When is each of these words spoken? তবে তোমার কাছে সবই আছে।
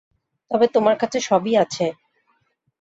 তবে 0.51 0.65
তোমার 0.75 0.95
কাছে 1.01 1.17
সবই 1.21 1.53
আছে। 1.63 1.85